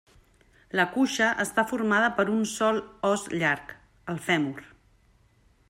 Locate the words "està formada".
1.43-2.07